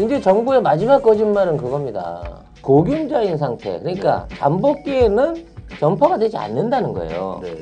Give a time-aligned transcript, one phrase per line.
[0.00, 2.22] 이제 정부의 마지막 거짓말은 그겁니다.
[2.62, 3.78] 고균자인 상태.
[3.80, 5.44] 그러니까 잠복기에는
[5.78, 7.40] 전파가 되지 않는다는 거예요.
[7.42, 7.54] 네.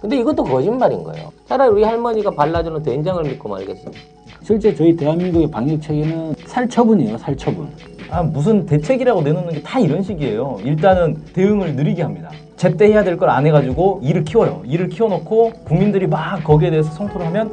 [0.00, 1.32] 근데 이것도 거짓말인 거예요.
[1.48, 3.98] 차라리 우리 할머니가 발라주는 된장을 믿고 말겠습니다.
[4.42, 7.68] 실제 저희 대한민국의 방역 체계는 살처분이에요, 살처분.
[8.10, 10.58] 아 무슨 대책이라고 내놓는 게 다 이런 식이에요.
[10.62, 12.30] 일단은 대응을 느리게 합니다.
[12.56, 14.62] 제때 해야 될 걸 안 해가지고 일을 키워요.
[14.64, 17.52] 일을 키워놓고 국민들이 막 거기에 대해서 성토를 하면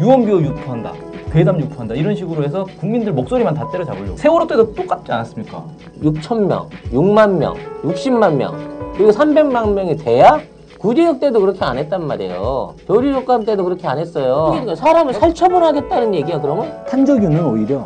[0.00, 0.92] 유언비어 유포한다.
[1.34, 1.96] 괴담 유포한다.
[1.96, 4.16] 이런 식으로 해서 국민들 목소리만 다 때려잡으려고.
[4.16, 5.64] 세월호 때도 똑같지 않았습니까?
[6.00, 8.54] 6천 명, 6만 명, 60만 명,
[8.94, 10.38] 그리고 300만 명이 돼야
[10.78, 12.74] 구제역 때도 그렇게 안 했단 말이에요.
[12.86, 14.50] 조리효과음 때도 그렇게 안 했어요.
[14.52, 16.72] 그러니까 사람을 살처분하겠다는 얘기야, 그러면?
[16.88, 17.84] 탄저균은 오히려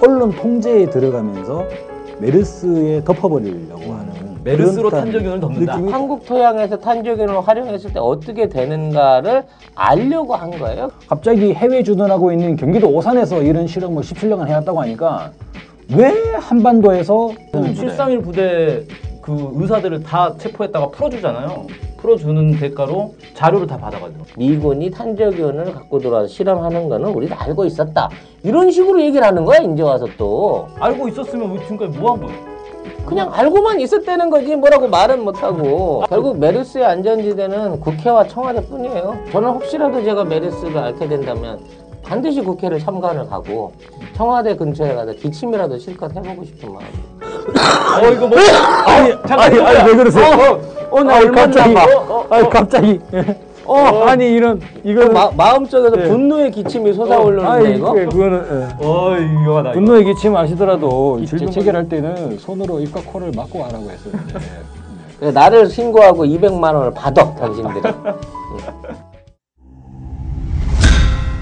[0.00, 1.64] 언론 통제에 들어가면서
[2.20, 4.13] 메르스에 덮어버리려고 하는
[4.44, 5.74] 메르스로 탄저균을 덮는다.
[5.74, 10.90] 한국 토양에서 탄저균을 활용했을 때 어떻게 되는가를 알려고 한 거예요.
[11.08, 15.30] 갑자기 해외 주둔하고 있는 경기도 오산에서 이런 실험을 17년간 해왔다고 하니까
[15.96, 18.82] 왜 한반도에서 731 부대
[19.22, 21.66] 그 의사들을 다 체포했다가 풀어주잖아요.
[21.96, 24.24] 풀어주는 대가로 자료를 다 받아가지고.
[24.36, 28.10] 미군이 탄저균을 갖고 들어와서 실험하는 거는 우리도 알고 있었다.
[28.42, 30.68] 이런 식으로 얘기를 하는 거야, 이제 와서 또.
[30.78, 32.53] 알고 있었으면 왜 지금까지 뭐 한 거예요?
[33.06, 40.24] 그냥 알고만 있었다는 거지 뭐라고 말은 못하고 결국 메르스의 안전지대는 국회와 청와대뿐이에요 저는 혹시라도 제가
[40.24, 41.58] 메르스를 앓게 된다면
[42.02, 43.72] 반드시 국회를 참관을 가고
[44.14, 47.14] 청와대 근처에 가서 기침이라도 실컷 해보고 싶은 마음이에요
[48.02, 48.38] 어 이거 뭐?
[48.86, 50.60] 아니 잠깐 아니, 아니, 왜 그러세요?
[50.90, 51.86] 어, 나 아니, 얼마나 갑자기, 봐.
[52.30, 53.00] 아니 갑자기
[53.66, 56.08] 어, 아니 이런 이거는 마, 마음속에서 네.
[56.08, 58.44] 분노의 기침이 솟아오르는데 아니 이거 그- 그거는
[58.80, 58.84] 예.
[58.84, 59.80] 어 이거 나 이거.
[59.80, 61.24] 분노의 기침 아시더라도.
[61.26, 64.34] 질병 체결할 때는 손으로 입과 코를 막고 하라고 했었는데
[65.18, 67.80] 그래서 나를 신고하고 200만 원을 받아 당신들이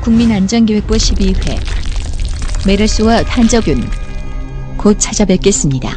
[0.03, 1.57] 국민안전교육부 12회
[2.67, 3.81] 메르스와 탄저균
[4.77, 5.91] 곧 찾아뵙겠습니다.